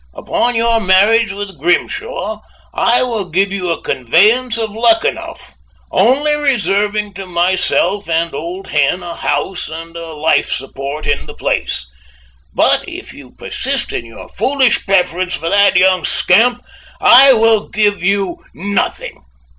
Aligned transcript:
Upon 0.15 0.55
your 0.55 0.79
marriage 0.79 1.31
with 1.31 1.59
Grimshaw, 1.59 2.41
I 2.73 3.03
will 3.03 3.29
give 3.29 3.51
you 3.51 3.69
a 3.69 3.79
conveyance 3.83 4.57
of 4.57 4.71
Luckenough 4.71 5.53
only 5.91 6.33
reserving 6.35 7.13
to 7.13 7.27
myself 7.27 8.09
and 8.09 8.33
Old 8.33 8.69
Hen 8.69 9.03
a 9.03 9.13
house, 9.13 9.69
and 9.69 9.95
a 9.95 10.13
life 10.13 10.49
support 10.49 11.05
in 11.05 11.27
the 11.27 11.35
place; 11.35 11.85
but 12.51 12.83
if 12.89 13.13
you 13.13 13.27
will 13.27 13.35
persist 13.35 13.93
in 13.93 14.05
your 14.07 14.27
foolish 14.27 14.87
preference 14.87 15.35
for 15.35 15.49
that 15.51 15.77
young 15.77 16.03
scamp, 16.03 16.65
I 16.99 17.33
will 17.33 17.67
give 17.69 18.01
you 18.01 18.43
nothing. 18.55 19.23